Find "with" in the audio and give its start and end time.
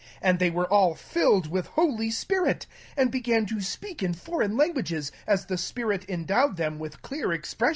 1.51-1.67